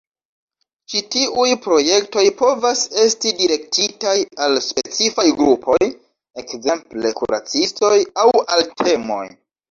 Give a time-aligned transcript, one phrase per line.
[0.91, 4.13] Ĉi tiuj projektoj povas esti direktitaj
[4.45, 5.79] al specifaj grupoj
[6.45, 7.93] (ekzemple kuracistoj)
[8.23, 8.27] aŭ
[8.57, 9.23] al temoj.